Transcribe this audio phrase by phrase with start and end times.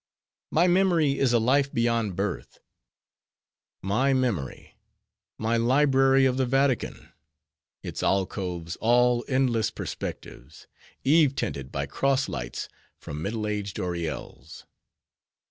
[0.49, 2.57] My memory is a life beyond birth;
[3.83, 4.75] my memory,
[5.37, 7.09] my library of the Vatican,
[7.83, 10.65] its alcoves all endless perspectives,
[11.03, 12.67] eve tinted by cross lights
[12.97, 14.65] from Middle Age oriels.